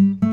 [0.00, 0.29] Mm-hmm.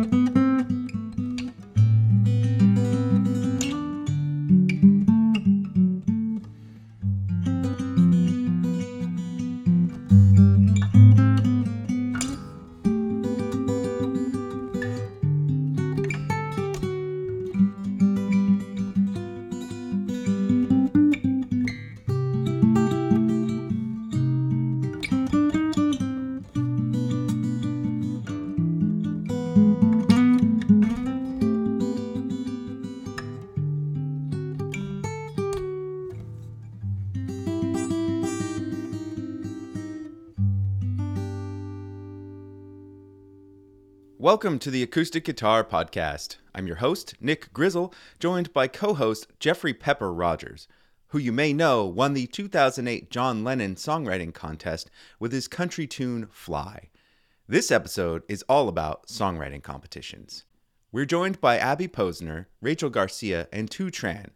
[44.27, 46.36] Welcome to the Acoustic Guitar Podcast.
[46.54, 50.67] I'm your host, Nick Grizzle, joined by co host Jeffrey Pepper Rodgers,
[51.08, 56.27] who you may know won the 2008 John Lennon Songwriting Contest with his country tune
[56.30, 56.90] Fly.
[57.48, 60.44] This episode is all about songwriting competitions.
[60.91, 64.31] We're joined by Abby Posner, Rachel Garcia, and Thu Tran.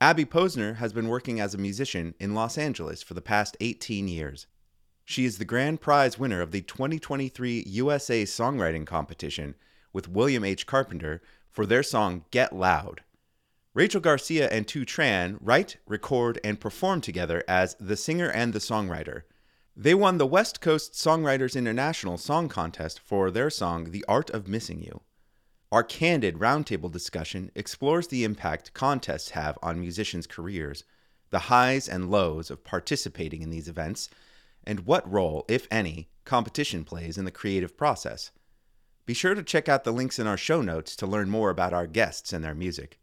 [0.00, 4.06] Abby Posner has been working as a musician in Los Angeles for the past 18
[4.06, 4.46] years.
[5.08, 9.54] She is the grand prize winner of the 2023 USA Songwriting Competition
[9.92, 10.66] with William H.
[10.66, 13.02] Carpenter for their song Get Loud.
[13.72, 18.58] Rachel Garcia and Thu Tran write, record, and perform together as the singer and the
[18.58, 19.22] songwriter.
[19.76, 24.48] They won the West Coast Songwriters International Song Contest for their song The Art of
[24.48, 25.02] Missing You.
[25.70, 30.82] Our candid roundtable discussion explores the impact contests have on musicians' careers,
[31.30, 34.08] the highs and lows of participating in these events,
[34.66, 38.30] and what role, if any, competition plays in the creative process.
[39.06, 41.72] Be sure to check out the links in our show notes to learn more about
[41.72, 42.98] our guests and their music.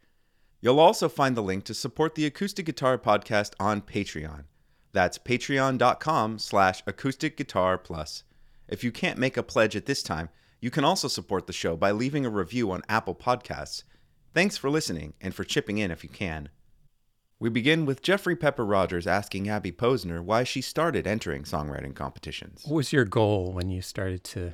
[0.59, 4.43] You'll also find the link to support the Acoustic Guitar Podcast on Patreon.
[4.91, 8.23] That's patreon.com slash acoustic guitar plus.
[8.67, 10.29] If you can't make a pledge at this time,
[10.61, 13.83] you can also support the show by leaving a review on Apple Podcasts.
[14.33, 16.49] Thanks for listening and for chipping in if you can.
[17.43, 22.63] We begin with Jeffrey Pepper Rodgers asking Abby Posner why she started entering songwriting competitions.
[22.63, 24.53] What was your goal when you started to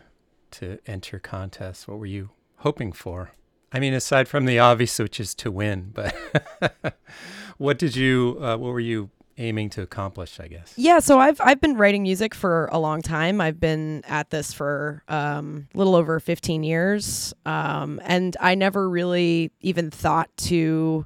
[0.54, 1.88] to enter contests?
[1.88, 3.34] What were you hoping for?
[3.72, 6.16] I mean, aside from the obvious, which is to win, but
[7.60, 8.40] what did you?
[8.42, 10.40] Uh, what were you aiming to accomplish?
[10.40, 10.74] I guess.
[10.76, 13.40] Yeah, so I've I've been writing music for a long time.
[13.40, 18.90] I've been at this for um, a little over fifteen years, um, and I never
[18.90, 21.06] really even thought to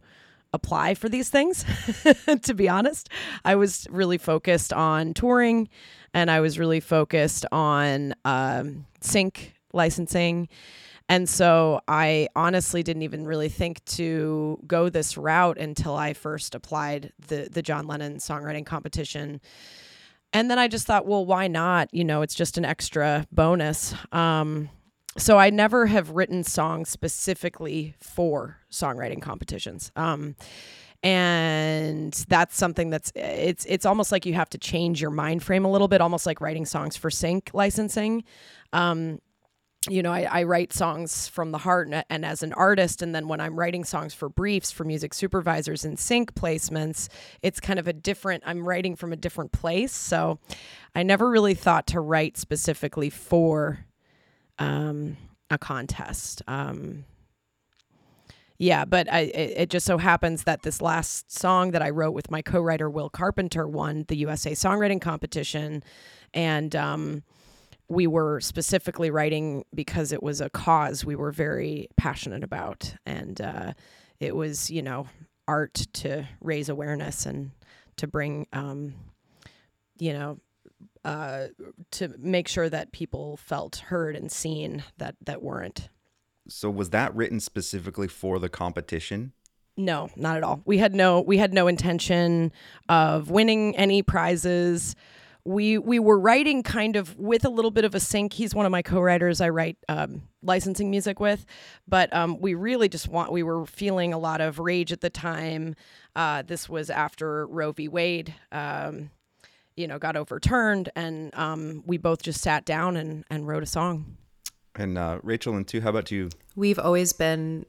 [0.53, 1.65] apply for these things,
[2.43, 3.09] to be honest.
[3.43, 5.69] I was really focused on touring
[6.13, 10.47] and I was really focused on um, sync licensing.
[11.09, 16.55] And so I honestly didn't even really think to go this route until I first
[16.55, 19.41] applied the the John Lennon songwriting competition.
[20.31, 21.93] And then I just thought, well, why not?
[21.93, 23.93] You know, it's just an extra bonus.
[24.11, 24.69] Um,
[25.17, 29.91] so I never have written songs specifically for songwriting competitions.
[29.95, 30.35] Um,
[31.03, 35.65] and that's something that's it's it's almost like you have to change your mind frame
[35.65, 38.23] a little bit, almost like writing songs for sync licensing.
[38.71, 39.19] Um,
[39.89, 43.01] you know, I, I, write songs from the heart and, and, as an artist.
[43.01, 47.09] And then when I'm writing songs for briefs for music supervisors and sync placements,
[47.41, 49.91] it's kind of a different, I'm writing from a different place.
[49.91, 50.39] So
[50.95, 53.85] I never really thought to write specifically for
[54.59, 55.17] um,
[55.49, 56.41] a contest.
[56.47, 57.05] Um,
[58.57, 62.13] yeah, but I, it, it, just so happens that this last song that I wrote
[62.13, 65.83] with my co-writer Will Carpenter won the USA Songwriting Competition,
[66.33, 67.23] and um,
[67.89, 73.41] we were specifically writing because it was a cause we were very passionate about, and
[73.41, 73.73] uh,
[74.19, 75.07] it was you know
[75.47, 77.51] art to raise awareness and
[77.97, 78.93] to bring um,
[79.97, 80.39] you know
[81.05, 81.47] uh,
[81.91, 85.89] to make sure that people felt heard and seen that that weren't.
[86.47, 89.33] So was that written specifically for the competition?
[89.75, 90.61] No, not at all.
[90.65, 92.51] We had no we had no intention
[92.89, 94.95] of winning any prizes.
[95.45, 98.33] We we were writing kind of with a little bit of a sync.
[98.33, 99.41] He's one of my co-writers.
[99.41, 101.45] I write um, licensing music with,
[101.87, 103.31] but um, we really just want.
[103.31, 105.75] We were feeling a lot of rage at the time.
[106.15, 107.87] Uh, this was after Roe v.
[107.87, 108.33] Wade.
[108.51, 109.09] Um,
[109.75, 113.67] you know, got overturned, and um, we both just sat down and, and wrote a
[113.67, 114.17] song.
[114.75, 116.29] And uh, Rachel and Thu, how about you?
[116.55, 117.65] We've always been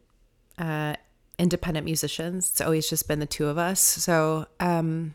[0.58, 0.94] uh,
[1.38, 2.50] independent musicians.
[2.50, 3.80] It's always just been the two of us.
[3.80, 5.14] So um,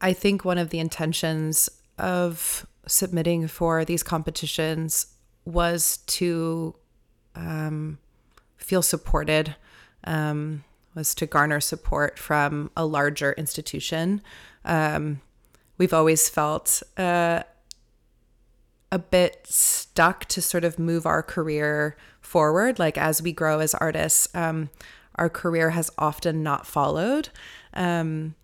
[0.00, 5.06] I think one of the intentions of submitting for these competitions
[5.44, 6.74] was to
[7.34, 7.98] um,
[8.56, 9.54] feel supported,
[10.04, 10.64] um,
[10.94, 14.22] was to garner support from a larger institution
[14.64, 15.20] um,
[15.78, 17.42] we've always felt uh,
[18.90, 22.78] a bit stuck to sort of move our career forward.
[22.78, 24.70] Like as we grow as artists, um,
[25.16, 27.28] our career has often not followed.
[27.74, 28.34] Um,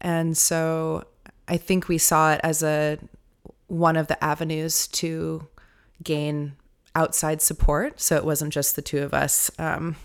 [0.00, 1.04] and so
[1.48, 2.98] I think we saw it as a
[3.66, 5.48] one of the avenues to
[6.02, 6.52] gain
[6.94, 8.00] outside support.
[8.00, 9.96] So it wasn't just the two of us um,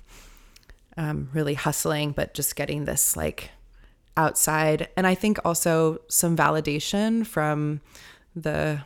[0.98, 3.51] um, really hustling, but just getting this like
[4.19, 4.89] outside.
[4.98, 7.81] And I think also some validation from
[8.36, 8.81] the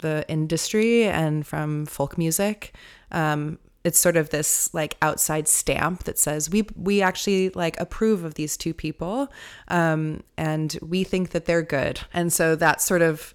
[0.00, 2.74] the industry and from folk music.
[3.10, 8.22] Um, it's sort of this like outside stamp that says we we actually like approve
[8.24, 9.28] of these two people
[9.68, 13.34] um, and we think that they're good and so that sort of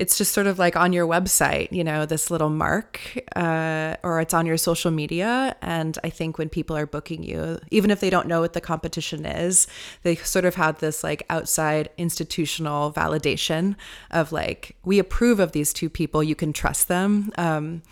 [0.00, 2.98] it's just sort of like on your website, you know, this little mark,
[3.36, 5.54] uh, or it's on your social media.
[5.60, 8.62] And I think when people are booking you, even if they don't know what the
[8.62, 9.66] competition is,
[10.02, 13.76] they sort of have this like outside institutional validation
[14.10, 17.30] of like, we approve of these two people, you can trust them.
[17.36, 17.82] Um,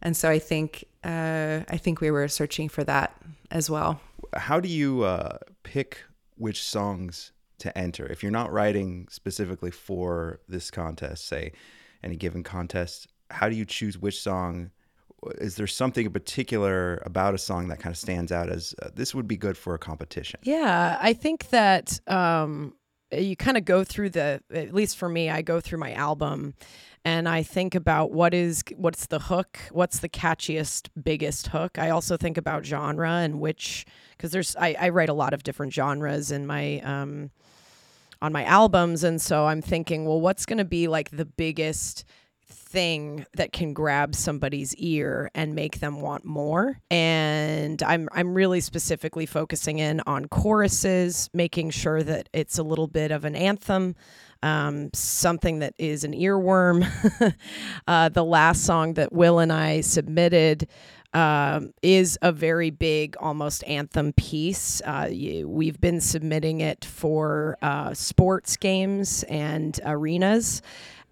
[0.00, 3.14] and so I think uh, I think we were searching for that
[3.50, 4.00] as well.
[4.34, 5.98] How do you uh, pick
[6.36, 8.06] which songs to enter?
[8.06, 11.52] If you're not writing specifically for this contest, say
[12.02, 14.70] any given contest, how do you choose which song?
[15.38, 18.90] Is there something in particular about a song that kind of stands out as uh,
[18.94, 20.40] this would be good for a competition?
[20.42, 22.74] Yeah, I think that um,
[23.12, 26.54] you kind of go through the, at least for me, I go through my album
[27.04, 31.78] and I think about what is what's the hook, what's the catchiest, biggest hook.
[31.78, 33.84] I also think about genre and which
[34.16, 37.30] because there's I, I write a lot of different genres in my um,
[38.22, 42.04] on my albums, and so I'm thinking, well, what's going to be like the biggest
[42.48, 46.80] thing that can grab somebody's ear and make them want more.
[46.90, 52.86] And I'm I'm really specifically focusing in on choruses, making sure that it's a little
[52.86, 53.94] bit of an anthem
[54.42, 56.86] um, something that is an earworm.
[57.86, 60.68] uh, the last song that Will and I submitted
[61.14, 64.80] um, is a very big, almost anthem piece.
[64.84, 70.62] Uh, you, we've been submitting it for uh, sports games and arenas.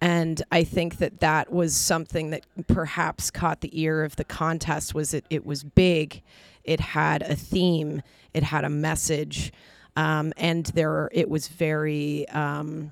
[0.01, 4.95] And I think that that was something that perhaps caught the ear of the contest
[4.95, 6.23] was it, it was big.
[6.63, 8.01] It had a theme.
[8.33, 9.53] It had a message.
[9.95, 12.91] Um, and there, it was very, um,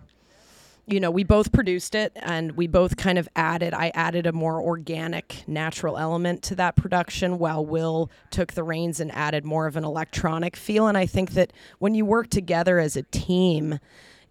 [0.91, 4.31] you know, we both produced it and we both kind of added, I added a
[4.31, 9.68] more organic, natural element to that production while Will took the reins and added more
[9.68, 10.88] of an electronic feel.
[10.88, 13.80] And I think that when you work together as a team,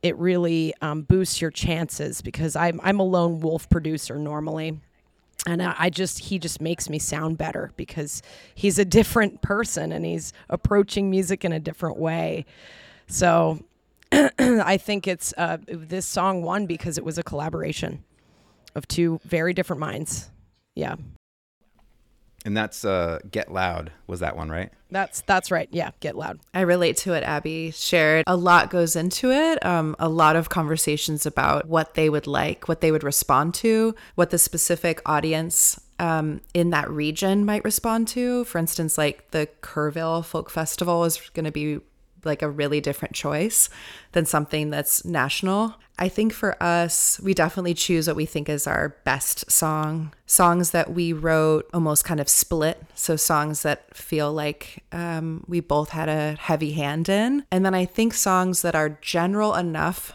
[0.02, 4.80] it really um, boosts your chances because I'm, I'm a lone wolf producer normally.
[5.46, 8.22] And I just, he just makes me sound better because
[8.54, 12.44] he's a different person and he's approaching music in a different way.
[13.06, 13.60] So
[14.38, 18.04] I think it's uh, this song won because it was a collaboration
[18.74, 20.30] of two very different minds.
[20.74, 20.96] Yeah.
[22.44, 24.70] And that's uh, Get Loud was that one, right?
[24.90, 25.68] That's that's right.
[25.72, 26.38] Yeah, Get Loud.
[26.54, 27.22] I relate to it.
[27.24, 28.24] Abby shared.
[28.26, 29.64] A lot goes into it.
[29.66, 33.94] Um, a lot of conversations about what they would like, what they would respond to,
[34.14, 38.44] what the specific audience um, in that region might respond to.
[38.44, 41.80] For instance, like the Kerrville Folk Festival is going to be
[42.24, 43.68] like a really different choice
[44.12, 45.74] than something that's national.
[45.98, 50.12] I think for us, we definitely choose what we think is our best song.
[50.26, 52.80] Songs that we wrote almost kind of split.
[52.94, 57.44] So, songs that feel like um, we both had a heavy hand in.
[57.50, 60.12] And then I think songs that are general enough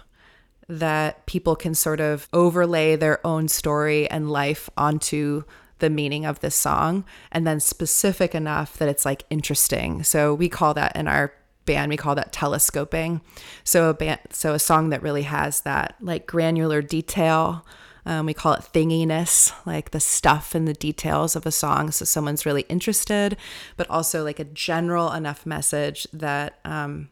[0.69, 5.43] that people can sort of overlay their own story and life onto
[5.79, 10.01] the meaning of this song and then specific enough that it's like interesting.
[10.03, 11.33] So we call that in our
[11.65, 13.22] band we call that telescoping.
[13.63, 17.65] So a band so a song that really has that like granular detail.
[18.05, 22.03] Um, we call it thinginess like the stuff and the details of a song so
[22.03, 23.38] someone's really interested
[23.77, 27.08] but also like a general enough message that um,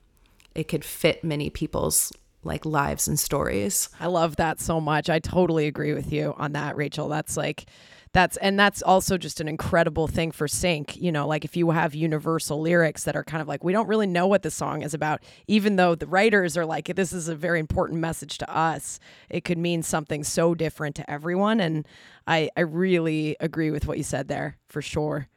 [0.54, 2.12] it could fit many people's
[2.44, 3.90] like lives and stories.
[4.00, 5.10] I love that so much.
[5.10, 7.08] I totally agree with you on that rachel.
[7.08, 7.66] That's like
[8.14, 11.72] that's and that's also just an incredible thing for sync you know like if you
[11.72, 14.82] have universal lyrics that are kind of like we don't really know what the song
[14.82, 18.50] is about even though the writers are like this is a very important message to
[18.56, 19.00] us
[19.30, 21.88] it could mean something so different to everyone and
[22.28, 25.28] i i really agree with what you said there for sure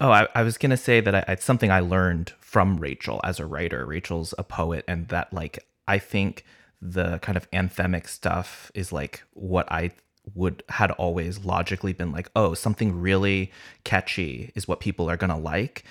[0.00, 3.38] Oh, I, I was gonna say that I, it's something I learned from Rachel as
[3.38, 3.86] a writer.
[3.86, 6.44] Rachel's a poet, and that like I think
[6.82, 9.92] the kind of anthemic stuff is like what I
[10.34, 13.52] would had always logically been like oh something really
[13.84, 15.84] catchy is what people are to like.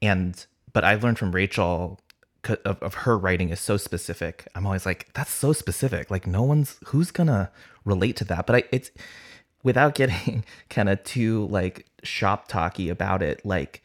[0.00, 1.98] And but i learned from rachel
[2.48, 4.46] of, of her writing is so specific.
[4.54, 6.10] I'm always like that's so specific.
[6.10, 7.50] Like no one's who's gonna
[7.84, 8.46] relate to that?
[8.46, 8.90] But I, it's
[9.62, 13.82] without getting kind of too like shop talky about it, like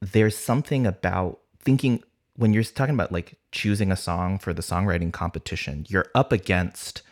[0.00, 2.02] there's something about thinking
[2.36, 7.02] when you're talking about like choosing a song for the songwriting competition, you're up against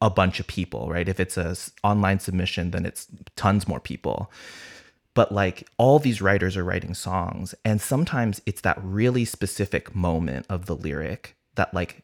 [0.00, 1.08] a bunch of people, right?
[1.08, 4.30] If it's a online submission, then it's tons more people.
[5.14, 10.46] But like all these writers are writing songs, and sometimes it's that really specific moment
[10.50, 12.02] of the lyric that like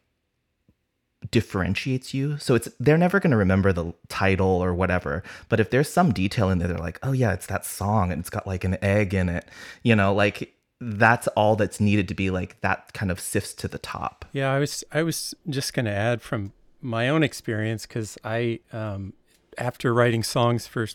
[1.29, 2.37] differentiates you.
[2.39, 6.11] So it's they're never going to remember the title or whatever, but if there's some
[6.11, 8.77] detail in there they're like, "Oh yeah, it's that song and it's got like an
[8.83, 9.47] egg in it."
[9.83, 13.67] You know, like that's all that's needed to be like that kind of sifts to
[13.67, 14.25] the top.
[14.31, 16.51] Yeah, I was I was just going to add from
[16.83, 19.13] my own experience because I, um,
[19.57, 20.87] after writing songs for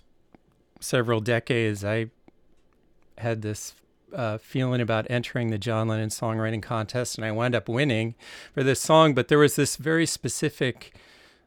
[0.81, 2.11] several decades, I
[3.17, 3.75] had this
[4.15, 8.15] uh, feeling about entering the John Lennon songwriting contest, and I wound up winning
[8.55, 9.15] for this song.
[9.15, 10.95] But there was this very specific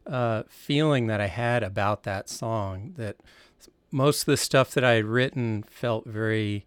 [0.06, 3.18] uh, feeling that I had about that song that
[3.92, 6.66] most of the stuff that I had written felt very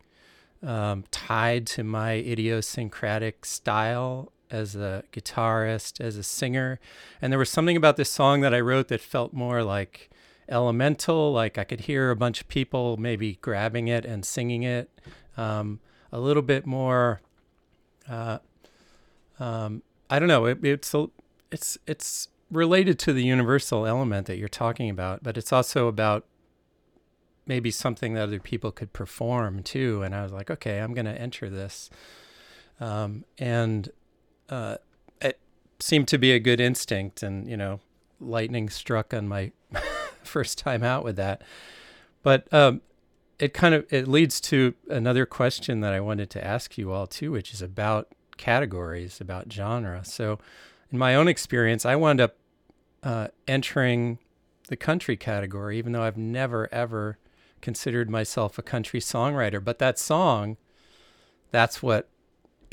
[0.63, 6.79] um, tied to my idiosyncratic style as a guitarist, as a singer.
[7.21, 10.11] And there was something about this song that I wrote that felt more like
[10.49, 14.91] elemental, like I could hear a bunch of people maybe grabbing it and singing it.
[15.37, 15.81] Um,
[16.13, 17.21] a little bit more,
[18.09, 18.39] uh,
[19.41, 21.09] um, I don't know, it, it's, a,
[21.51, 26.25] it's, it's related to the universal element that you're talking about, but it's also about
[27.47, 30.03] maybe something that other people could perform too.
[30.03, 31.91] And I was like, okay, I'm going to enter this.
[32.81, 33.91] Um, and
[34.49, 34.77] uh,
[35.21, 35.39] it
[35.81, 37.23] seemed to be a good instinct.
[37.23, 37.81] And, you know,
[38.21, 39.53] lightning struck on my
[40.23, 41.43] first time out with that.
[42.23, 42.81] But um,
[43.39, 47.07] it kind of it leads to another question that I wanted to ask you all
[47.07, 50.05] too, which is about categories, about genre.
[50.05, 50.39] So,
[50.91, 52.37] in my own experience, I wound up
[53.03, 54.19] uh, entering
[54.69, 57.19] the country category, even though I've never ever
[57.61, 59.63] considered myself a country songwriter.
[59.63, 60.57] But that song,
[61.51, 62.09] that's what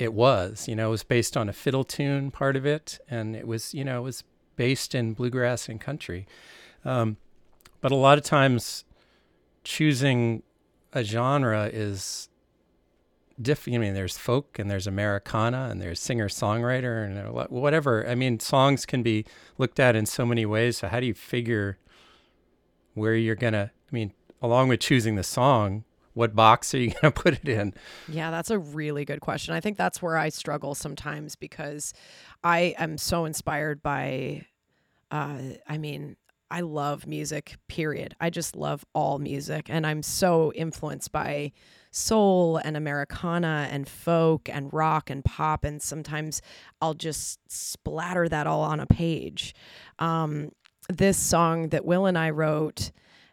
[0.02, 0.68] it was.
[0.68, 3.72] You know, it was based on a fiddle tune, part of it, and it was,
[3.76, 4.24] you know, it was
[4.56, 6.26] based in bluegrass and country.
[6.84, 7.18] Um,
[7.82, 8.84] but a lot of times,
[9.64, 10.42] choosing
[10.92, 12.30] a genre is
[13.40, 13.76] different.
[13.76, 18.08] I mean, there's folk and there's Americana and there's singer songwriter and whatever.
[18.10, 19.24] I mean, songs can be
[19.60, 20.80] looked at in so many ways.
[20.80, 21.78] So, how do you figure
[22.96, 26.90] where you're going to, I mean, along with choosing the song, what box are you
[26.90, 27.74] going to put it in?
[28.08, 29.54] Yeah, that's a really good question.
[29.54, 31.94] I think that's where I struggle sometimes because
[32.44, 34.46] I am so inspired by,
[35.10, 36.18] uh, I mean,
[36.52, 38.14] I love music, period.
[38.20, 39.68] I just love all music.
[39.70, 41.54] And I'm so influenced by
[41.92, 45.64] soul and Americana and folk and rock and pop.
[45.64, 46.42] And sometimes
[46.82, 49.56] I'll just splatter that all on a page.
[50.00, 50.52] Um,
[50.90, 52.92] this song that Will and I wrote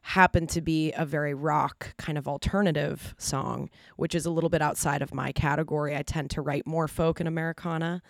[0.08, 4.62] happened to be a very rock kind of alternative song, which is a little bit
[4.62, 5.94] outside of my category.
[5.94, 8.00] I tend to write more folk and Americana.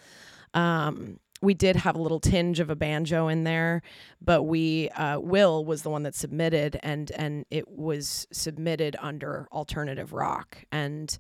[0.55, 3.83] Um, we did have a little tinge of a banjo in there,
[4.21, 9.49] but we uh, Will was the one that submitted, and and it was submitted under
[9.51, 11.19] alternative rock, and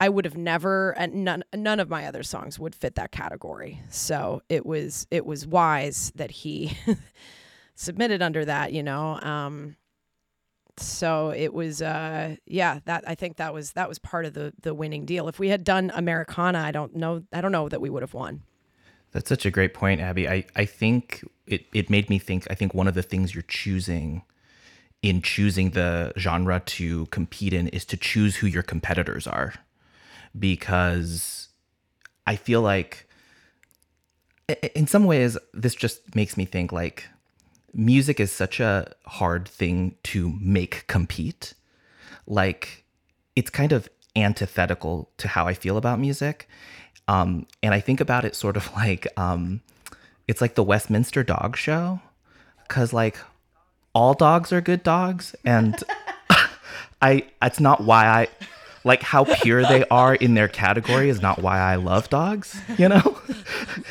[0.00, 3.80] I would have never, and none none of my other songs would fit that category.
[3.88, 6.76] So it was it was wise that he
[7.74, 9.18] submitted under that, you know.
[9.20, 9.76] Um,
[10.82, 14.52] so it was uh yeah that i think that was that was part of the
[14.62, 17.80] the winning deal if we had done americana i don't know i don't know that
[17.80, 18.42] we would have won
[19.12, 20.28] That's such a great point, Abby.
[20.28, 23.42] I, I think it, it made me think I think one of the things you're
[23.42, 24.22] choosing
[25.02, 29.54] in choosing the genre to compete in is to choose who your competitors are.
[30.38, 31.48] Because
[32.26, 33.08] I feel like
[34.74, 37.08] in some ways this just makes me think like
[37.72, 41.54] music is such a hard thing to make compete.
[42.26, 42.84] Like
[43.36, 46.48] it's kind of antithetical to how I feel about music.
[47.08, 49.62] Um, and I think about it sort of like um,
[50.28, 52.00] it's like the Westminster Dog Show,
[52.68, 53.18] because like
[53.94, 55.76] all dogs are good dogs, and
[57.02, 58.28] I it's not why I
[58.84, 62.58] like how pure they are in their category is not why I love dogs.
[62.78, 63.18] You know,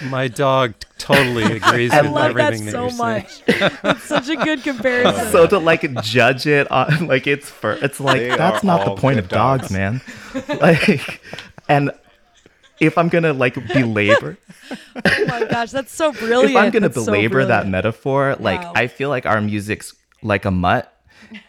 [0.09, 2.97] My dog totally agrees with love that everything that, so you're saying.
[2.97, 7.71] much it's such a good comparison so to like judge it on like it's for
[7.73, 9.71] it's like They that's not the point of dogs, dogs.
[9.71, 10.01] man.
[10.59, 11.21] like,
[11.69, 11.91] and
[12.79, 14.37] if I'm gonna like belabor
[14.71, 18.61] oh my gosh that's so brilliant if I'm gonna That's so belabor that metaphor, like
[18.61, 18.73] Wow.
[18.75, 20.93] I feel like our music's like a mutt,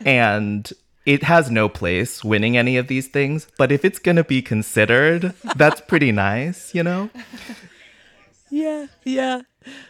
[0.04, 0.70] and
[1.06, 3.46] it has no place winning any of these things.
[3.58, 7.10] But if it's gonna be considered, that's pretty nice, you know.
[8.52, 9.42] Yeah, yeah.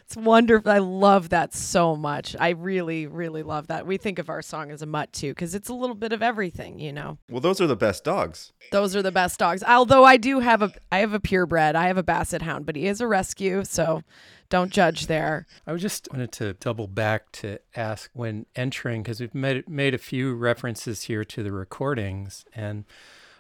[0.04, 0.70] It's wonderful.
[0.70, 2.34] I love that so much.
[2.38, 3.86] I really, really love that.
[3.86, 6.22] We think of our song as a mutt too, because it's a little bit of
[6.22, 7.18] everything, you know.
[7.28, 8.52] Well, those are the best dogs.
[8.72, 9.62] Those are the best dogs.
[9.62, 11.76] Although I do have a, I have a purebred.
[11.76, 14.02] I have a basset hound, but he is a rescue, so
[14.48, 15.46] don't judge there.
[15.66, 19.98] I just wanted to double back to ask when entering because we've made made a
[19.98, 22.84] few references here to the recordings, and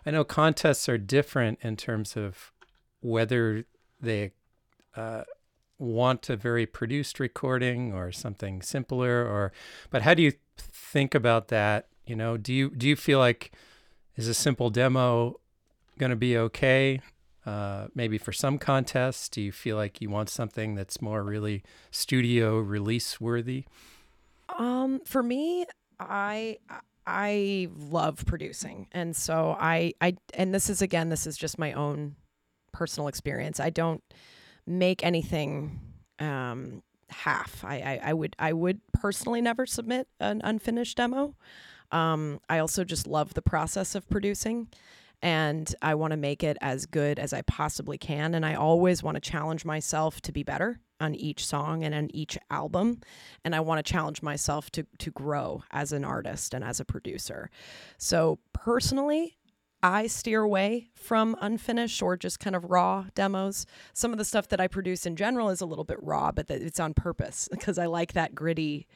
[0.06, 2.52] I know contests are different in terms of
[3.00, 3.64] whether
[4.00, 4.32] they
[4.96, 5.24] uh,
[5.80, 9.52] want a very produced recording or something simpler, or
[9.90, 11.88] but how do you think about that?
[12.06, 13.52] You know, do you do you feel like
[14.16, 15.40] is a simple demo
[15.98, 17.00] going to be okay?
[17.46, 21.62] Uh, maybe for some contests, do you feel like you want something that's more really
[21.90, 23.64] studio release worthy?
[24.58, 25.64] Um, for me,
[25.98, 26.58] I
[27.06, 31.72] I love producing, and so I I and this is again, this is just my
[31.72, 32.16] own
[32.72, 33.58] personal experience.
[33.58, 34.02] I don't
[34.70, 35.80] make anything
[36.18, 37.64] um, half.
[37.64, 41.34] I, I I would I would personally never submit an unfinished demo.
[41.92, 44.68] Um, I also just love the process of producing
[45.22, 48.34] and I want to make it as good as I possibly can.
[48.34, 52.08] And I always want to challenge myself to be better on each song and on
[52.14, 53.00] each album.
[53.44, 56.84] And I want to challenge myself to to grow as an artist and as a
[56.84, 57.50] producer.
[57.98, 59.36] So personally,
[59.82, 63.66] I steer away from unfinished or just kind of raw demos.
[63.92, 66.50] Some of the stuff that I produce in general is a little bit raw, but
[66.50, 68.86] it's on purpose because I like that gritty,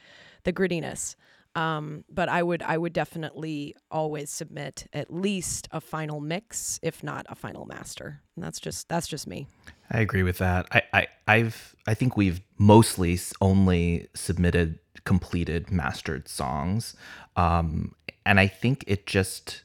[0.44, 1.16] the grittiness.
[1.56, 7.04] Um, but I would I would definitely always submit at least a final mix, if
[7.04, 8.20] not a final master.
[8.34, 9.46] And that's just that's just me.
[9.90, 10.66] I agree with that.
[10.72, 16.96] I, I I've I think we've mostly only submitted completed mastered songs,
[17.36, 17.94] um,
[18.26, 19.62] and I think it just.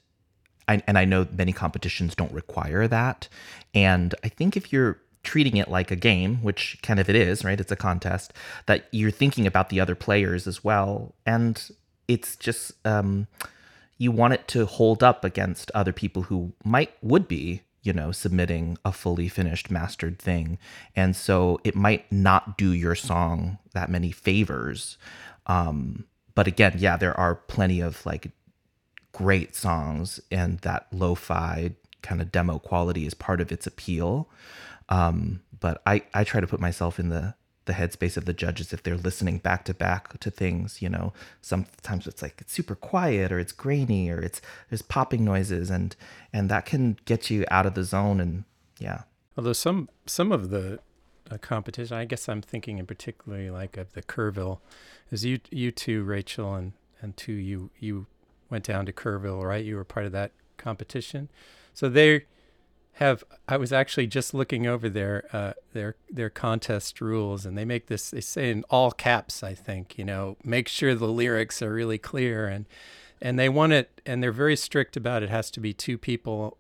[0.70, 3.28] I, and I know many competitions don't require that.
[3.74, 7.44] And I think if you're treating it like a game, which kind of it is,
[7.44, 7.60] right?
[7.60, 8.32] It's a contest,
[8.68, 11.16] that you're thinking about the other players as well.
[11.26, 11.70] And
[12.08, 13.28] it's just um,
[13.98, 18.12] you want it to hold up against other people who might would be you know
[18.12, 20.58] submitting a fully finished mastered thing
[20.96, 24.98] and so it might not do your song that many favors
[25.46, 26.06] um,
[26.36, 28.32] but again yeah there are plenty of like
[29.20, 34.30] great songs and that lo-fi kind of demo quality is part of its appeal.
[34.88, 38.72] Um, but i i try to put myself in the the headspace of the judges
[38.72, 41.12] if they're listening back to back to things you know?
[41.42, 45.98] Sometimes it's like it's super quiet or it's grainy or it's there's popping noises and
[46.32, 48.46] and that can get you out of the zone and
[48.80, 49.02] yeah.
[49.38, 50.80] Although some some of the
[51.30, 54.60] uh, competition i guess i'm thinking in particularly like of the kerrville
[55.12, 58.08] is you you two rachel and and Thu you you
[58.50, 61.30] went down to kerrville right you were part of that competition
[61.74, 62.26] so they
[63.00, 67.64] have I was actually just looking over their uh, their their contest rules, and they
[67.64, 68.12] make this.
[68.12, 69.98] They say in all caps, I think.
[69.98, 72.66] You know, make sure the lyrics are really clear, and
[73.22, 75.30] and they want it, and they're very strict about it.
[75.30, 76.58] has to be two people,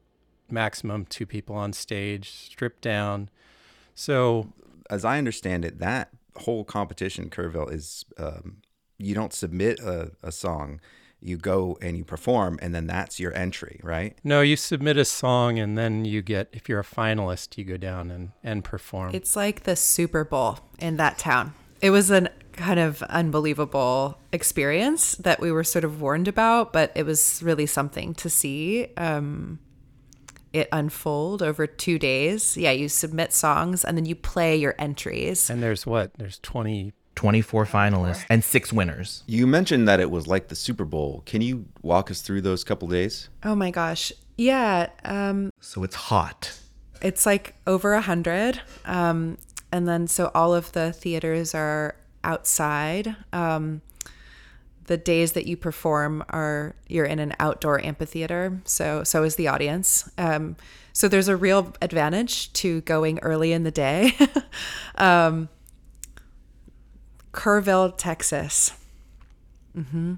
[0.49, 3.29] maximum two people on stage, stripped down.
[3.93, 4.53] So,
[4.89, 8.61] as I understand it, that whole competition, Kerrville, is um,
[8.97, 10.79] you don't submit a, a song
[11.21, 14.17] you go and you perform and then that's your entry right?
[14.23, 17.77] No you submit a song and then you get if you're a finalist you go
[17.77, 19.13] down and, and perform.
[19.13, 21.53] It's like the super bowl in that town.
[21.81, 26.91] It was an kind of unbelievable experience that we were sort of warned about but
[26.95, 29.59] it was really something to see um,
[30.51, 32.57] it unfold over two days.
[32.57, 35.49] Yeah you submit songs and then you play your entries.
[35.49, 36.13] And there's what?
[36.17, 39.23] There's 20 24 finalists and six winners.
[39.27, 41.21] You mentioned that it was like the Super Bowl.
[41.25, 43.27] Can you walk us through those couple days?
[43.43, 44.13] Oh my gosh.
[44.37, 44.87] Yeah.
[45.03, 46.57] Um, so it's hot.
[47.01, 48.61] It's like over a hundred.
[48.85, 49.37] Um,
[49.69, 53.17] and then so all of the theaters are outside.
[53.33, 53.81] Um,
[54.85, 58.61] the days that you perform are you're in an outdoor amphitheater.
[58.63, 60.09] So so is the audience.
[60.17, 60.55] Um,
[60.93, 64.13] so there's a real advantage to going early in the day.
[64.95, 65.49] um,
[67.33, 68.73] Kerrville, Texas.
[69.77, 70.15] Mm-hmm.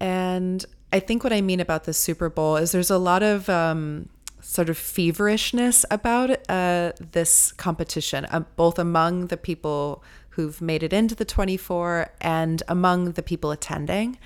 [0.00, 3.48] And I think what I mean about the Super Bowl is there's a lot of
[3.48, 4.08] um,
[4.40, 10.92] sort of feverishness about uh, this competition, uh, both among the people who've made it
[10.92, 14.18] into the 24 and among the people attending.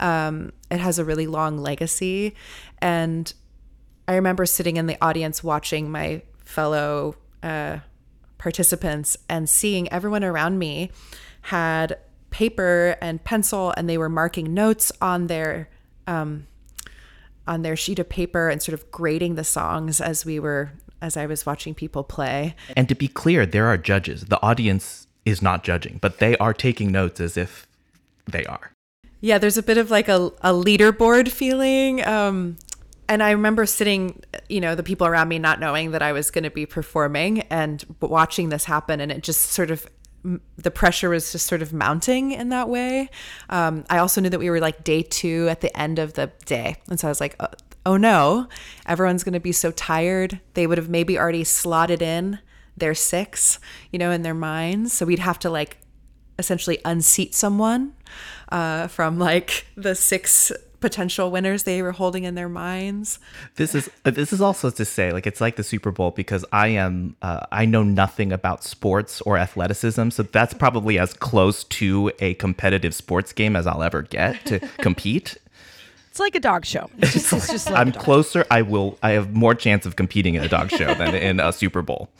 [0.00, 2.34] Um, it has a really long legacy.
[2.78, 3.32] And
[4.08, 7.78] I remember sitting in the audience watching my fellow uh,
[8.40, 10.90] participants and seeing everyone around me
[11.42, 11.96] had
[12.30, 15.68] paper and pencil and they were marking notes on their
[16.06, 16.46] um,
[17.46, 20.72] on their sheet of paper and sort of grading the songs as we were
[21.02, 22.54] as I was watching people play.
[22.76, 24.26] And to be clear, there are judges.
[24.26, 27.66] The audience is not judging, but they are taking notes as if
[28.26, 28.72] they are.
[29.20, 32.04] Yeah, there's a bit of like a, a leaderboard feeling.
[32.06, 32.56] Um,
[33.10, 36.30] and I remember sitting, you know, the people around me not knowing that I was
[36.30, 39.00] going to be performing and watching this happen.
[39.00, 39.84] And it just sort of,
[40.56, 43.10] the pressure was just sort of mounting in that way.
[43.48, 46.30] Um, I also knew that we were like day two at the end of the
[46.46, 46.76] day.
[46.88, 47.48] And so I was like, oh,
[47.84, 48.46] oh no,
[48.86, 50.38] everyone's going to be so tired.
[50.54, 52.38] They would have maybe already slotted in
[52.76, 53.58] their six,
[53.90, 54.92] you know, in their minds.
[54.92, 55.78] So we'd have to like
[56.38, 57.92] essentially unseat someone
[58.52, 63.18] uh, from like the six potential winners they were holding in their minds.
[63.56, 66.44] This is uh, this is also to say like it's like the Super Bowl because
[66.52, 71.64] I am uh, I know nothing about sports or athleticism, so that's probably as close
[71.64, 75.36] to a competitive sports game as I'll ever get to compete.
[76.10, 76.90] It's like a dog show.
[76.98, 78.44] It's just, it's just like I'm closer.
[78.50, 78.98] I will.
[79.02, 82.10] I have more chance of competing in a dog show than in a Super Bowl.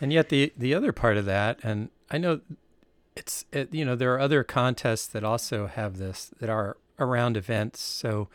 [0.00, 2.40] And yet the the other part of that, and I know
[3.16, 7.36] it's it, you know there are other contests that also have this that are around
[7.36, 7.80] events.
[7.80, 8.28] So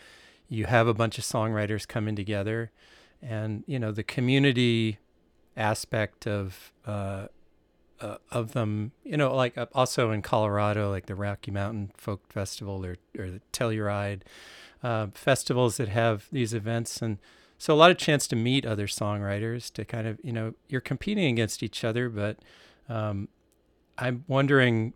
[0.50, 2.72] you have a bunch of songwriters coming together,
[3.22, 5.00] and you know the community
[5.56, 7.28] aspect of uh,
[8.00, 8.92] uh, of them.
[9.04, 13.30] You know, like uh, also in Colorado, like the Rocky Mountain Folk Festival or or
[13.30, 14.22] the Telluride
[14.84, 17.18] uh, festivals that have these events and.
[17.60, 20.82] So a lot of chance to meet other songwriters to kind of you know you're
[20.82, 22.40] competing against each other, but
[22.90, 23.30] um,
[23.98, 24.94] I'm wondering,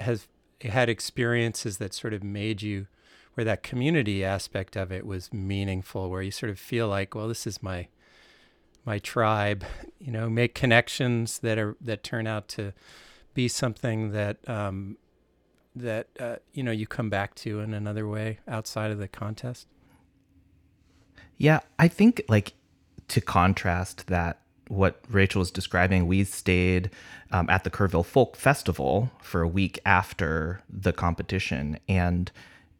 [0.00, 0.28] has
[0.60, 2.86] had experiences that sort of made you,
[3.34, 7.28] where that community aspect of it was meaningful, where you sort of feel like, well,
[7.28, 7.88] this is my
[8.86, 9.64] my tribe,
[9.98, 12.72] you know, make connections that are that turn out to
[13.34, 14.96] be something that um,
[15.74, 19.66] that uh, you know you come back to in another way outside of the contest.
[21.36, 22.54] Yeah, I think like
[23.08, 26.90] to contrast that what Rachel was describing, we stayed
[27.32, 32.30] um, at the Kerrville Folk Festival for a week after the competition, and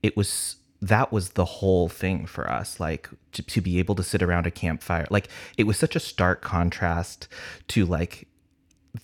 [0.05, 4.03] it was that was the whole thing for us like to, to be able to
[4.03, 7.27] sit around a campfire like it was such a stark contrast
[7.69, 8.29] to like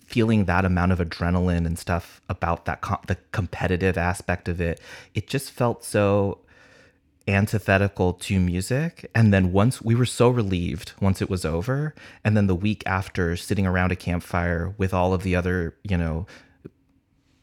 [0.04, 4.78] feeling that amount of adrenaline and stuff about that com- the competitive aspect of it
[5.14, 6.38] it just felt so
[7.28, 9.08] antithetical to music.
[9.14, 11.94] And then once we were so relieved once it was over.
[12.24, 15.96] And then the week after, sitting around a campfire with all of the other, you
[15.96, 16.26] know,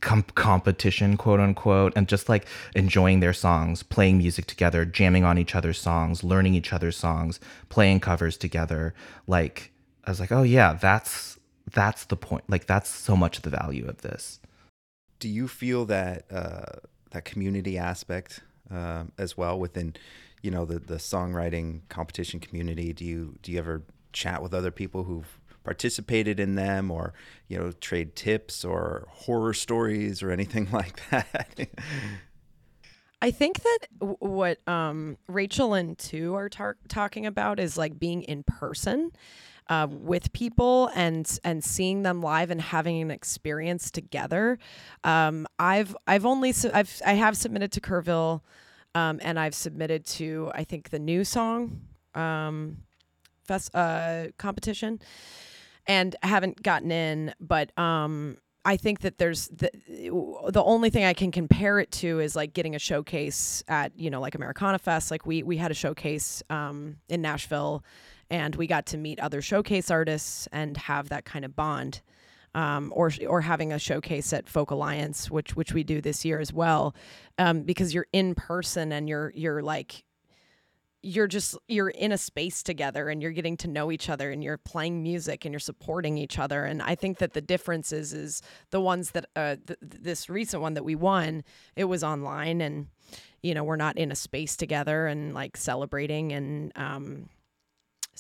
[0.02, 5.38] com- competition, quote unquote, and just like enjoying their songs, playing music together, jamming on
[5.38, 8.94] each other's songs, learning each other's songs, playing covers together.
[9.26, 9.72] Like,
[10.06, 11.40] I was like, oh yeah, that's
[11.74, 12.46] that's the point.
[12.48, 14.40] Like, that's so much of the value of this.
[15.20, 16.78] Do you feel that uh,
[17.12, 19.96] that community aspect uh, as well within,
[20.42, 22.94] you know, the the songwriting competition community?
[22.94, 23.84] Do you do you ever
[24.14, 25.37] chat with other people who've
[25.68, 27.14] participated in them, or
[27.50, 31.68] you know, trade tips or horror stories or anything like that?
[33.22, 33.80] I think that
[34.20, 39.12] what um, Rachel and Thu are tar- talking about is like being in person
[39.68, 44.60] uh, with people and and seeing them live and having an experience together.
[45.04, 48.40] Um, I've I've only su- I've I have submitted to Kerrville,
[48.96, 51.80] um, and I've submitted to I think the NewSong
[52.16, 52.78] um,
[53.48, 55.00] fest, uh, competition,
[55.88, 59.72] and haven't gotten in, but um, I think that there's the
[60.50, 64.10] the only thing I can compare it to is like getting a showcase at you
[64.10, 65.10] know like Americana Fest.
[65.10, 67.86] Like we we had a showcase um, in Nashville,
[68.30, 72.02] and we got to meet other showcase artists and have that kind of bond.
[72.56, 76.40] Um, or or having a showcase at Folk Alliance, which which we do this year
[76.40, 76.96] as well,
[77.38, 80.04] um, because you're in person and you're you're like
[81.04, 84.44] you're just you're in a space together and you're getting to know each other and
[84.44, 86.66] you're playing music and you're supporting each other.
[86.66, 90.62] And i think that the difference is is the ones that uh th- this recent
[90.62, 91.44] one that we won
[91.76, 92.88] it was online and
[93.44, 97.30] you know we're not in a space together and like celebrating and um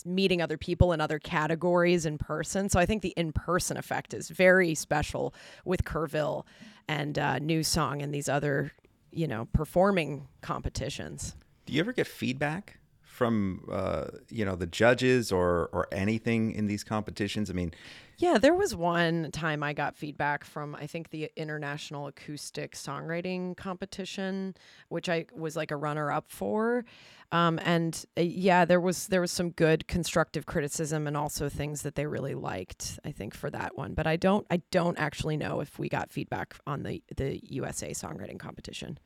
[0.05, 2.69] meeting other people in other categories in person.
[2.69, 5.33] So i think the in-person effect is very special
[5.65, 6.45] with kerrville
[6.87, 8.71] and uh, NewSong and these other
[9.11, 11.35] you know performing competitions
[11.67, 16.67] Do you ever get feedback from uh, you know the judges or or anything in
[16.67, 17.49] these competitions?
[17.49, 17.73] I mean,
[18.17, 23.57] Yeah, there was one time I got feedback from I think the International Acoustic Songwriting
[23.57, 24.55] Competition,
[24.87, 26.85] which I was like a runner up for.
[27.33, 31.81] Um, and uh, yeah, there was there was some good constructive criticism and also things
[31.81, 32.97] that they really liked.
[33.03, 36.11] I think for that one, but I don't I don't actually know if we got
[36.13, 38.99] feedback on the the USA Songwriting Competition.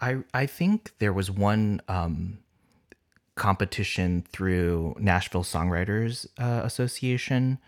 [0.00, 2.38] I I think there was one um,
[3.34, 7.58] competition through Nashville Songwriters uh, Association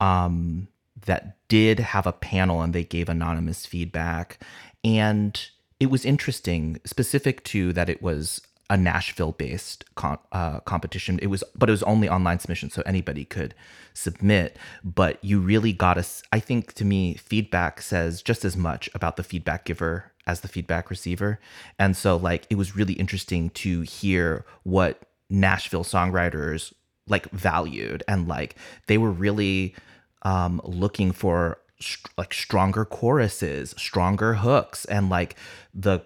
[0.00, 0.68] um,
[1.06, 4.38] that did have a panel and they gave anonymous feedback.
[4.84, 5.40] And
[5.78, 11.18] it was interesting, specific to that it was a Nashville based com- uh, competition.
[11.20, 13.54] It was, but it was only online submission, so anybody could
[13.92, 14.56] submit.
[14.82, 19.16] But you really got to, I think to me, feedback says just as much about
[19.16, 21.40] the feedback giver as the feedback receiver.
[21.78, 26.72] And so, like, it was really interesting to hear what Nashville songwriters
[27.08, 28.54] like valued and like
[28.86, 29.74] they were really
[30.22, 35.36] um, looking for st- like stronger choruses, stronger hooks, and like
[35.74, 36.00] the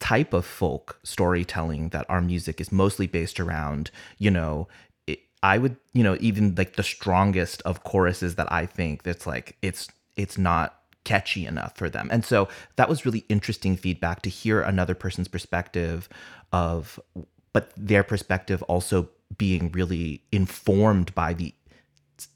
[0.00, 4.66] type of folk storytelling that our music is mostly based around, you know,
[5.42, 9.56] I would, you know, even like the strongest of choruses that I think that's like
[9.62, 12.08] it's it's not catchy enough for them.
[12.12, 16.08] And so that was really interesting feedback to hear another person's perspective
[16.52, 17.00] of
[17.52, 21.54] but their perspective also being really informed by the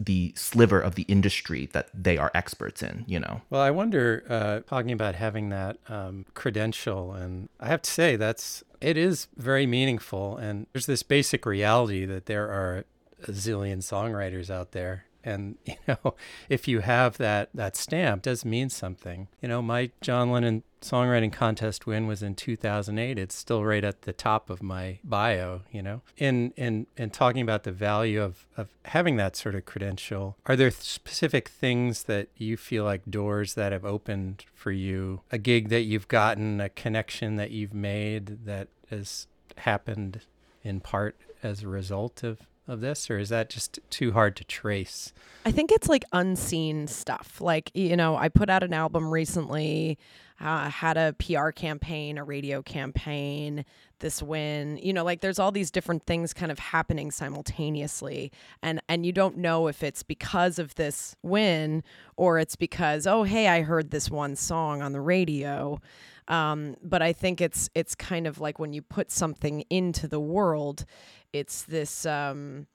[0.00, 3.42] the sliver of the industry that they are experts in, you know.
[3.50, 8.16] Well, I wonder, uh, talking about having that um, credential, and I have to say
[8.16, 10.37] that's it is very meaningful.
[10.37, 12.85] And there's this basic reality that there are
[13.29, 16.14] a zillion songwriters out there, and you know,
[16.48, 19.28] if you have that that stamp, does mean something.
[19.40, 23.18] You know, my John Lennon songwriting contest win was in 2008.
[23.18, 25.62] It's still right at the top of my bio.
[25.72, 29.64] You know, in in in talking about the value of of having that sort of
[29.64, 35.22] credential, are there specific things that you feel like doors that have opened for you,
[35.32, 39.26] a gig that you've gotten, a connection that you've made that has
[39.58, 40.20] happened
[40.62, 44.44] in part as a result of of this or is that just too hard to
[44.44, 45.12] trace
[45.46, 47.40] I think it's like unseen stuff.
[47.40, 49.98] Like, you know, I put out an album recently,
[50.40, 53.66] uh, had a PR campaign, a radio campaign,
[53.98, 54.79] this win.
[54.83, 58.33] You know, like there's all these different things kind of happening simultaneously.
[58.62, 61.83] And and you don't know if it's because of this win
[62.16, 65.79] or it's because, oh, hey, I heard this one song on the radio.
[66.27, 70.20] Um, but I think it's it's kind of like when you put something into the
[70.20, 70.87] world,
[71.34, 72.66] it's this um,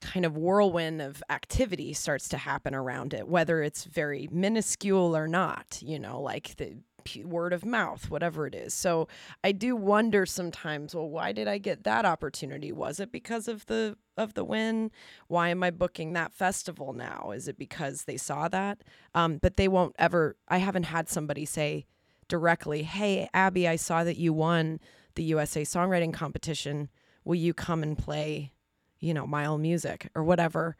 [0.00, 5.28] kind of whirlwind of activity starts to happen around it, whether it's very minuscule or
[5.28, 6.76] not, you know, like the
[7.24, 8.74] word of mouth, whatever it is.
[8.74, 9.06] So
[9.44, 12.72] I do wonder sometimes, well, why did I get that opportunity?
[12.72, 14.90] Was it because of the of the win?
[15.28, 17.32] Why am I booking that festival now?
[17.32, 18.82] Is it because they saw that?
[19.14, 20.36] Um, but they won't ever.
[20.48, 21.86] I haven't had somebody say
[22.26, 24.80] directly, "Hey, Abby, I saw that you won
[25.14, 26.88] the USA Songwriting Competition.
[27.26, 28.52] Will you come and play,
[29.00, 30.76] you know, Mile Music or whatever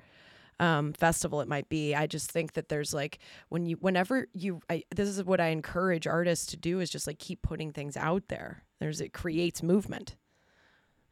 [0.59, 3.19] um, festival it might be?" I just think that there's like
[3.51, 7.07] when you, whenever you, I, this is what I encourage artists to do is just
[7.07, 8.63] like keep putting things out there.
[8.81, 10.17] There's it creates movement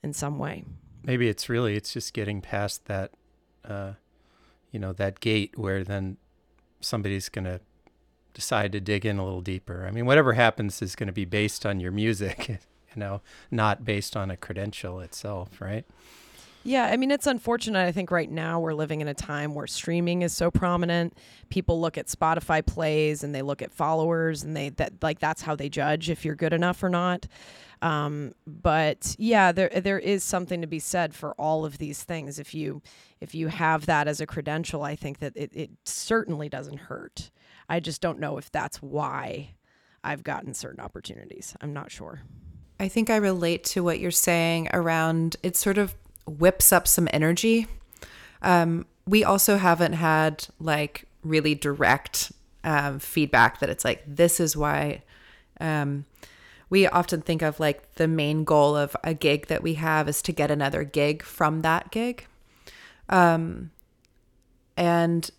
[0.02, 0.64] in some way.
[1.02, 3.10] maybe it's really it's just getting past that
[3.64, 3.92] uh,
[4.70, 6.16] you know that gate where then
[6.80, 7.60] somebody's going to
[8.34, 11.24] decide to dig in a little deeper i mean whatever happens is going to be
[11.24, 12.58] based on your music
[12.94, 15.84] you know not based on a credential itself right
[16.66, 17.86] Yeah, I mean, it's unfortunate.
[17.86, 21.12] I think right now we're living in a time where streaming is so prominent.
[21.50, 25.42] People look at Spotify plays and they look at followers and they that like that's
[25.42, 27.26] how they judge if you're good enough or not.
[27.82, 32.38] Um, but yeah, there there is something to be said for all of these things.
[32.38, 32.80] If you
[33.20, 37.30] if you have that as a credential, I think that it, it certainly doesn't hurt.
[37.68, 39.54] I just don't know if that's why
[40.02, 41.54] I've gotten certain opportunities.
[41.60, 42.22] I'm not sure.
[42.84, 45.94] I think I relate to what you're saying around it sort of
[46.26, 47.66] whips up some energy.
[48.42, 52.30] Um, we also haven't had like really direct
[52.62, 55.02] um, feedback that it's like, this is why.
[55.58, 56.04] Um,
[56.68, 60.20] we often think of like the main goal of a gig that we have is
[60.20, 62.26] to get another gig from that gig.
[63.08, 63.70] Um,
[64.76, 65.30] and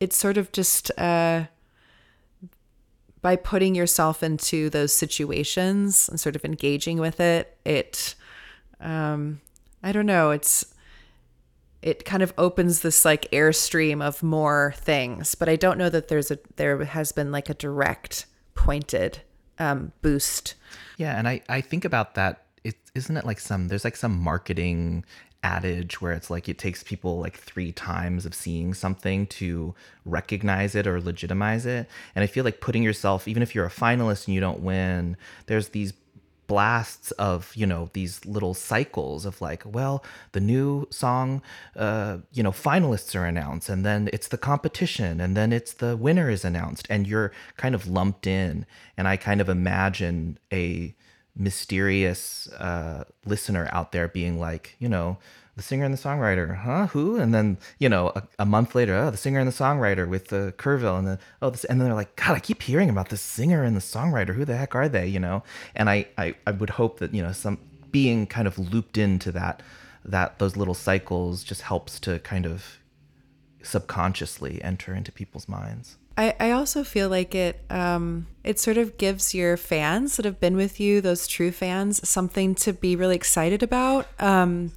[0.00, 1.44] it's sort of just uh,
[3.22, 8.14] by putting yourself into those situations and sort of engaging with it, it,
[8.80, 9.40] um,
[9.82, 10.74] I don't know, it's,
[11.82, 16.08] it kind of opens this like airstream of more things, but I don't know that
[16.08, 19.20] there's a, there has been like a direct pointed
[19.58, 20.54] um, boost.
[20.96, 22.44] Yeah, and I I think about that.
[22.64, 25.04] It isn't it like some there's like some marketing
[25.42, 29.74] adage where it's like it takes people like three times of seeing something to
[30.04, 31.88] recognize it or legitimize it.
[32.14, 35.16] And I feel like putting yourself, even if you're a finalist and you don't win,
[35.46, 35.92] there's these
[36.46, 41.40] blasts of you know these little cycles of like well the NewSong
[41.76, 45.96] uh you know finalists are announced and then it's the competition and then it's the
[45.96, 50.92] winner is announced and you're kind of lumped in and i kind of imagine a
[51.36, 55.18] mysterious uh, listener out there being like, you know,
[55.56, 56.86] the singer and the songwriter, huh?
[56.88, 57.16] Who?
[57.16, 60.28] And then you know, a, a month later, oh, the singer and the songwriter with
[60.28, 63.10] the Kerrville, and then oh, this, and then they're like, God, I keep hearing about
[63.10, 64.34] this singer and the songwriter.
[64.34, 65.06] Who the heck are they?
[65.06, 65.42] You know,
[65.74, 67.58] and I, I, I would hope that you know, some
[67.90, 69.62] being kind of looped into that,
[70.04, 72.78] that those little cycles just helps to kind of
[73.62, 75.96] subconsciously enter into people's minds.
[76.16, 80.40] I, I also feel like it um, it sort of gives your fans that have
[80.40, 84.06] been with you, those true fans, something to be really excited about.
[84.18, 84.72] Um,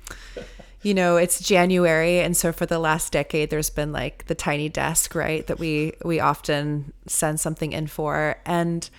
[0.83, 4.69] you know, it's January, and so for the last decade, there's been like the tiny
[4.69, 8.89] desk, right, that we we often send something in for, and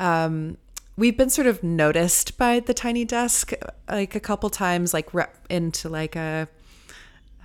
[0.00, 0.56] um,
[0.96, 3.52] we've been sort of noticed by the tiny desk
[3.88, 6.48] like a couple times, like rep into like a,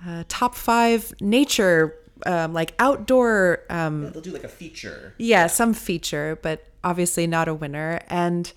[0.06, 1.94] a top five nature
[2.26, 3.62] um, like outdoor.
[3.70, 5.14] Um, yeah, they'll do like a feature.
[5.18, 8.00] Yeah, some feature, but obviously not a winner.
[8.08, 8.52] And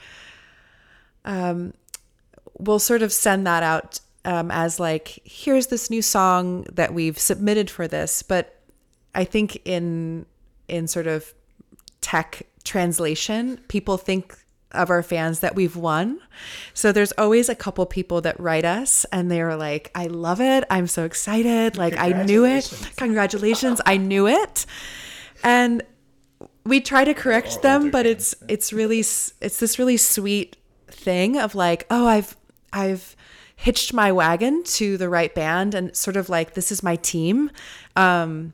[1.25, 1.73] um,
[2.57, 7.17] we'll sort of send that out um, as like, here's this new song that we've
[7.17, 8.23] submitted for this.
[8.23, 8.59] But
[9.15, 10.25] I think in
[10.67, 11.33] in sort of
[12.01, 14.37] tech translation, people think
[14.71, 16.19] of our fans that we've won.
[16.73, 20.63] So there's always a couple people that write us and they're like, I love it.
[20.69, 21.77] I'm so excited.
[21.77, 22.91] Like I knew it.
[22.97, 23.81] Congratulations.
[23.85, 24.65] I knew it.
[25.43, 25.83] And
[26.65, 31.55] we try to correct them, but it's it's really it's this really sweet thing of
[31.55, 32.35] like, oh, I've
[32.73, 33.15] I've
[33.55, 37.49] hitched my wagon to the right band and sort of like this is my team.
[37.95, 38.53] Um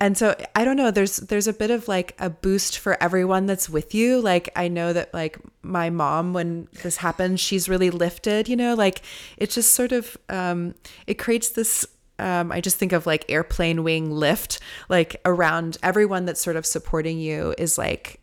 [0.00, 3.46] and so i don't know there's there's a bit of like a boost for everyone
[3.46, 4.20] that's with you.
[4.20, 8.74] Like i know that like my mom when this happens she's really lifted you know?
[8.74, 9.02] Like
[9.36, 10.74] it just sort of um
[11.06, 11.86] it creates this
[12.18, 14.60] um, I just think of like airplane wing lift,
[14.90, 18.19] like around everyone that's sort of supporting you is like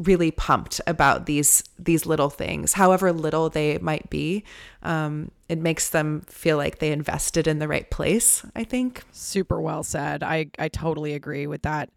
[0.00, 4.44] really pumped about these these little things, however little they might be.
[4.82, 8.44] Um, it makes them feel like they invested in the right place.
[8.54, 9.02] I think.
[9.12, 10.22] Super well said.
[10.22, 11.90] I I totally agree with that.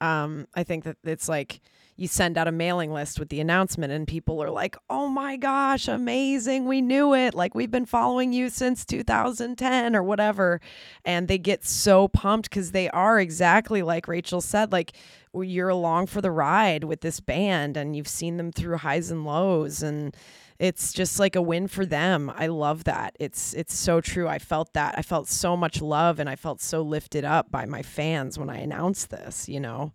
[0.00, 1.60] Um, I think that it's like
[1.96, 5.36] you send out a mailing list with the announcement and people are like, "Oh my
[5.36, 6.66] gosh, amazing.
[6.66, 7.34] We knew it.
[7.34, 10.60] Like we've been following you since 2010 or whatever."
[11.04, 14.92] And they get so pumped cuz they are exactly like Rachel said, like
[15.34, 19.24] you're along for the ride with this band and you've seen them through highs and
[19.24, 20.16] lows and
[20.58, 22.32] it's just like a win for them.
[22.34, 23.16] I love that.
[23.20, 24.28] It's it's so true.
[24.28, 24.94] I felt that.
[24.98, 28.48] I felt so much love and I felt so lifted up by my fans when
[28.50, 29.92] I announced this, you know.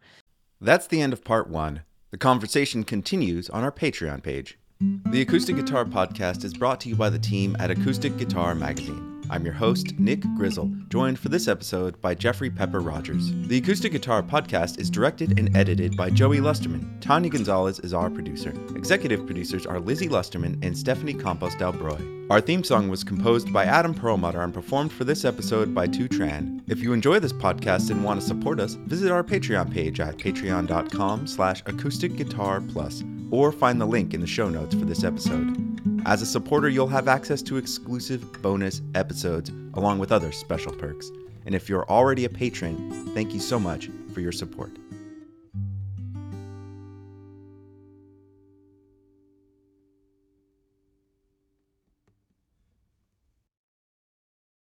[0.60, 1.82] That's the end of part 1.
[2.12, 4.60] The conversation continues on our Patreon page.
[4.82, 9.22] The Acoustic Guitar Podcast is brought to you by the team at Acoustic Guitar Magazine.
[9.30, 13.32] I'm your host, Nick Grizzle, joined for this episode by Jeffrey Pepper Rodgers.
[13.48, 17.00] The Acoustic Guitar Podcast is directed and edited by Joey Lusterman.
[17.00, 18.54] Tanya Gonzalez is our producer.
[18.76, 22.21] Executive producers are Lyzy Lusterman and Stephanie Campos Dal Broi.
[22.32, 26.08] Our theme song was composed by Adam Perlmutter and performed for this episode by Thu
[26.08, 26.62] Tran.
[26.70, 30.16] If you enjoy this podcast and want to support us, visit our Patreon page at
[30.16, 35.04] patreon.com slash acoustic guitar plus or find the link in the show notes for this
[35.04, 35.58] episode.
[36.06, 41.12] As a supporter, you'll have access to exclusive bonus episodes along with other special perks.
[41.46, 44.72] And if you're already a patron, thank you so much for your support.